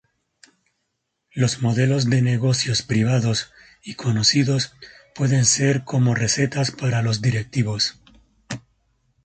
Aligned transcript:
Los 1.31 1.61
modelos 1.61 2.09
de 2.09 2.23
negocio 2.23 2.73
privados, 2.87 3.51
y 3.83 3.93
conocidos, 3.93 4.73
pueden 5.13 5.45
ser 5.45 5.83
como 5.83 6.15
"recetas" 6.15 6.71
para 6.71 7.03
los 7.03 7.21
directivos. 7.21 8.01